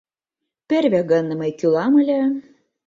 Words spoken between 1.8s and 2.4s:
ыле...